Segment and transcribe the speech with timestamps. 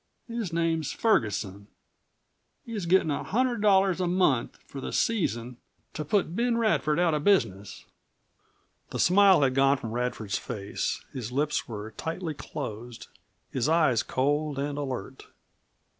[0.27, 1.67] His name's Ferguson.
[2.65, 5.57] He's gettin' a hundred dollars a month for the season,
[5.93, 7.85] to put Ben Radford out of business!"
[8.89, 13.09] The smile had gone from Radford's face; his lips were tightly closed,
[13.51, 15.27] his eyes cold and alert.